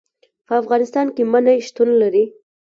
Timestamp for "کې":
1.15-1.23